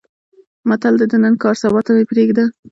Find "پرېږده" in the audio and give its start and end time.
2.11-2.43